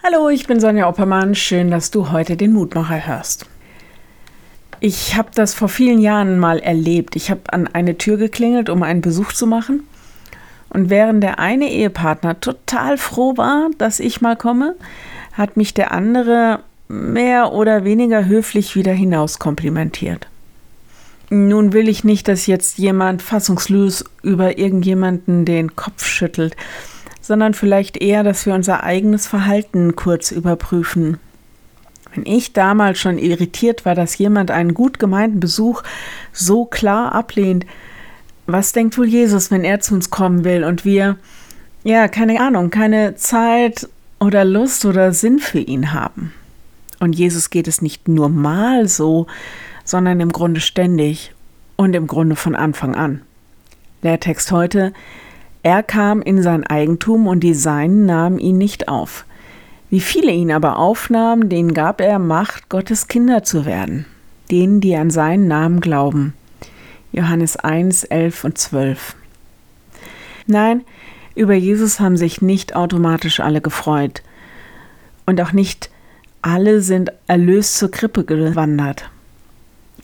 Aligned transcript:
Hallo, 0.00 0.28
ich 0.28 0.46
bin 0.46 0.60
Sonja 0.60 0.88
Oppermann. 0.88 1.34
Schön, 1.34 1.72
dass 1.72 1.90
du 1.90 2.12
heute 2.12 2.36
den 2.36 2.52
Mutmacher 2.52 3.04
hörst. 3.04 3.46
Ich 4.78 5.16
habe 5.16 5.30
das 5.34 5.54
vor 5.54 5.68
vielen 5.68 5.98
Jahren 5.98 6.38
mal 6.38 6.60
erlebt. 6.60 7.16
Ich 7.16 7.32
habe 7.32 7.40
an 7.52 7.66
eine 7.66 7.98
Tür 7.98 8.16
geklingelt, 8.16 8.70
um 8.70 8.84
einen 8.84 9.00
Besuch 9.00 9.32
zu 9.32 9.44
machen. 9.44 9.88
Und 10.70 10.88
während 10.88 11.24
der 11.24 11.40
eine 11.40 11.68
Ehepartner 11.68 12.38
total 12.38 12.96
froh 12.96 13.36
war, 13.36 13.70
dass 13.78 13.98
ich 13.98 14.20
mal 14.20 14.36
komme, 14.36 14.76
hat 15.32 15.56
mich 15.56 15.74
der 15.74 15.90
andere 15.90 16.60
mehr 16.86 17.52
oder 17.52 17.82
weniger 17.82 18.24
höflich 18.24 18.76
wieder 18.76 18.92
hinaus 18.92 19.40
komplimentiert. 19.40 20.28
Nun 21.28 21.72
will 21.72 21.88
ich 21.88 22.04
nicht, 22.04 22.28
dass 22.28 22.46
jetzt 22.46 22.78
jemand 22.78 23.20
fassungslos 23.20 24.04
über 24.22 24.58
irgendjemanden 24.58 25.44
den 25.44 25.74
Kopf 25.74 26.06
schüttelt 26.06 26.54
sondern 27.28 27.52
vielleicht 27.52 27.98
eher, 27.98 28.22
dass 28.22 28.46
wir 28.46 28.54
unser 28.54 28.84
eigenes 28.84 29.26
Verhalten 29.26 29.96
kurz 29.96 30.30
überprüfen. 30.30 31.18
Wenn 32.14 32.24
ich 32.24 32.54
damals 32.54 32.98
schon 32.98 33.18
irritiert 33.18 33.84
war, 33.84 33.94
dass 33.94 34.16
jemand 34.16 34.50
einen 34.50 34.72
gut 34.72 34.98
gemeinten 34.98 35.38
Besuch 35.38 35.82
so 36.32 36.64
klar 36.64 37.12
ablehnt, 37.14 37.66
was 38.46 38.72
denkt 38.72 38.96
wohl 38.96 39.06
Jesus, 39.06 39.50
wenn 39.50 39.62
er 39.62 39.80
zu 39.80 39.94
uns 39.94 40.08
kommen 40.08 40.42
will 40.44 40.64
und 40.64 40.86
wir, 40.86 41.18
ja, 41.84 42.08
keine 42.08 42.40
Ahnung, 42.40 42.70
keine 42.70 43.14
Zeit 43.16 43.90
oder 44.20 44.46
Lust 44.46 44.86
oder 44.86 45.12
Sinn 45.12 45.38
für 45.38 45.60
ihn 45.60 45.92
haben? 45.92 46.32
Und 46.98 47.12
Jesus 47.12 47.50
geht 47.50 47.68
es 47.68 47.82
nicht 47.82 48.08
nur 48.08 48.30
mal 48.30 48.88
so, 48.88 49.26
sondern 49.84 50.18
im 50.20 50.32
Grunde 50.32 50.62
ständig 50.62 51.34
und 51.76 51.94
im 51.94 52.06
Grunde 52.06 52.36
von 52.36 52.54
Anfang 52.54 52.94
an. 52.94 53.20
Lehrtext 54.00 54.50
heute, 54.50 54.94
er 55.62 55.82
kam 55.82 56.22
in 56.22 56.42
sein 56.42 56.64
Eigentum 56.64 57.26
und 57.26 57.40
die 57.40 57.54
Seinen 57.54 58.06
nahmen 58.06 58.38
ihn 58.38 58.58
nicht 58.58 58.88
auf. 58.88 59.24
Wie 59.90 60.00
viele 60.00 60.32
ihn 60.32 60.52
aber 60.52 60.78
aufnahmen, 60.78 61.48
denen 61.48 61.74
gab 61.74 62.00
er 62.00 62.18
Macht, 62.18 62.68
Gottes 62.68 63.08
Kinder 63.08 63.42
zu 63.42 63.64
werden, 63.64 64.06
denen, 64.50 64.80
die 64.80 64.94
an 64.96 65.10
seinen 65.10 65.48
Namen 65.48 65.80
glauben. 65.80 66.34
Johannes 67.12 67.56
1, 67.56 68.04
11 68.04 68.44
und 68.44 68.58
12. 68.58 69.16
Nein, 70.46 70.82
über 71.34 71.54
Jesus 71.54 72.00
haben 72.00 72.16
sich 72.16 72.42
nicht 72.42 72.76
automatisch 72.76 73.40
alle 73.40 73.60
gefreut. 73.60 74.22
Und 75.24 75.40
auch 75.40 75.52
nicht 75.52 75.90
alle 76.42 76.80
sind 76.80 77.12
erlöst 77.26 77.76
zur 77.76 77.90
Krippe 77.90 78.24
gewandert. 78.24 79.10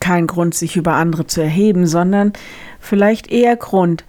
Kein 0.01 0.27
Grund, 0.27 0.55
sich 0.55 0.77
über 0.77 0.95
andere 0.95 1.27
zu 1.27 1.41
erheben, 1.41 1.87
sondern 1.87 2.33
vielleicht 2.81 3.31
eher 3.31 3.57
Grund, 3.57 4.05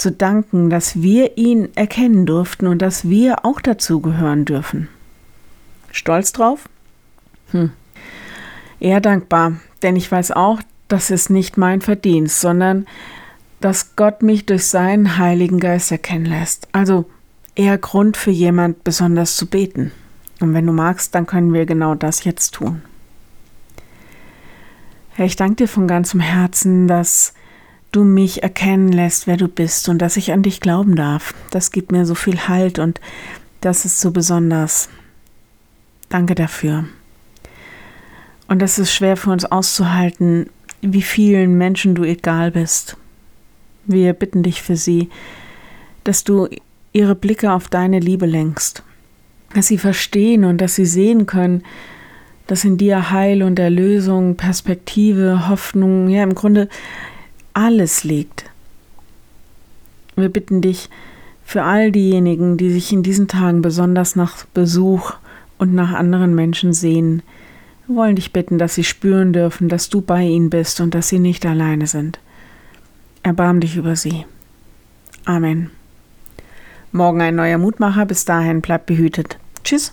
zu 0.00 0.10
danken, 0.12 0.70
dass 0.70 1.02
wir 1.02 1.36
ihn 1.36 1.68
erkennen 1.74 2.26
durften 2.26 2.66
und 2.66 2.80
dass 2.80 3.08
wir 3.08 3.44
auch 3.44 3.60
dazu 3.60 4.00
gehören 4.00 4.44
dürfen. 4.44 4.88
Stolz 5.90 6.32
drauf? 6.32 6.68
Hm. 7.50 7.70
Eher 8.80 9.00
dankbar, 9.00 9.54
denn 9.82 9.96
ich 9.96 10.10
weiß 10.10 10.32
auch, 10.32 10.60
das 10.88 11.10
ist 11.10 11.30
nicht 11.30 11.56
mein 11.56 11.80
Verdienst, 11.80 12.40
sondern 12.40 12.86
dass 13.60 13.94
Gott 13.94 14.22
mich 14.22 14.46
durch 14.46 14.66
seinen 14.66 15.18
Heiligen 15.18 15.60
Geist 15.60 15.92
erkennen 15.92 16.24
lässt. 16.24 16.68
Also 16.72 17.04
eher 17.54 17.76
Grund 17.78 18.16
für 18.16 18.30
jemand 18.30 18.84
besonders 18.84 19.36
zu 19.36 19.46
beten. 19.46 19.92
Und 20.40 20.54
wenn 20.54 20.66
du 20.66 20.72
magst, 20.72 21.14
dann 21.14 21.26
können 21.26 21.52
wir 21.52 21.66
genau 21.66 21.94
das 21.94 22.24
jetzt 22.24 22.54
tun. 22.54 22.82
Herr, 25.10 25.26
ich 25.26 25.36
danke 25.36 25.56
dir 25.56 25.68
von 25.68 25.86
ganzem 25.86 26.20
Herzen, 26.20 26.88
dass 26.88 27.34
du 27.92 28.04
mich 28.04 28.42
erkennen 28.42 28.92
lässt, 28.92 29.26
wer 29.26 29.36
du 29.36 29.48
bist 29.48 29.88
und 29.88 29.98
dass 29.98 30.16
ich 30.16 30.32
an 30.32 30.42
dich 30.42 30.60
glauben 30.60 30.96
darf. 30.96 31.34
Das 31.50 31.72
gibt 31.72 31.92
mir 31.92 32.06
so 32.06 32.14
viel 32.14 32.48
Halt 32.48 32.78
und 32.78 33.00
das 33.60 33.84
ist 33.84 34.00
so 34.00 34.10
besonders. 34.10 34.88
Danke 36.08 36.34
dafür. 36.34 36.84
Und 38.48 38.62
es 38.62 38.78
ist 38.78 38.92
schwer 38.92 39.16
für 39.16 39.30
uns 39.30 39.44
auszuhalten, 39.44 40.48
wie 40.82 41.02
vielen 41.02 41.56
Menschen 41.58 41.94
du 41.94 42.04
egal 42.04 42.50
bist. 42.50 42.96
Wir 43.86 44.12
bitten 44.12 44.42
dich 44.42 44.62
für 44.62 44.76
sie, 44.76 45.08
dass 46.04 46.24
du 46.24 46.48
ihre 46.92 47.14
Blicke 47.14 47.52
auf 47.52 47.68
deine 47.68 48.00
Liebe 48.00 48.26
lenkst, 48.26 48.82
dass 49.54 49.68
sie 49.68 49.78
verstehen 49.78 50.44
und 50.44 50.58
dass 50.58 50.74
sie 50.74 50.86
sehen 50.86 51.26
können, 51.26 51.62
dass 52.46 52.64
in 52.64 52.78
dir 52.78 53.12
Heil 53.12 53.44
und 53.44 53.58
Erlösung, 53.60 54.36
Perspektive, 54.36 55.48
Hoffnung, 55.48 56.08
ja 56.08 56.24
im 56.24 56.34
Grunde 56.34 56.68
alles 57.54 58.04
liegt. 58.04 58.44
Wir 60.16 60.28
bitten 60.28 60.60
dich 60.60 60.88
für 61.44 61.62
all 61.62 61.90
diejenigen, 61.90 62.56
die 62.56 62.70
sich 62.70 62.92
in 62.92 63.02
diesen 63.02 63.28
Tagen 63.28 63.62
besonders 63.62 64.16
nach 64.16 64.44
Besuch 64.46 65.14
und 65.58 65.74
nach 65.74 65.92
anderen 65.92 66.34
Menschen 66.34 66.72
sehen. 66.72 67.22
Wir 67.86 67.96
wollen 67.96 68.16
dich 68.16 68.32
bitten, 68.32 68.58
dass 68.58 68.74
sie 68.74 68.84
spüren 68.84 69.32
dürfen, 69.32 69.68
dass 69.68 69.88
du 69.88 70.00
bei 70.00 70.22
ihnen 70.22 70.50
bist 70.50 70.80
und 70.80 70.94
dass 70.94 71.08
sie 71.08 71.18
nicht 71.18 71.44
alleine 71.44 71.86
sind. 71.86 72.20
Erbarm 73.22 73.60
dich 73.60 73.76
über 73.76 73.96
sie. 73.96 74.24
Amen. 75.24 75.70
Morgen 76.92 77.20
ein 77.20 77.36
neuer 77.36 77.58
Mutmacher. 77.58 78.06
Bis 78.06 78.24
dahin 78.24 78.60
bleibt 78.60 78.86
behütet. 78.86 79.38
Tschüss. 79.64 79.92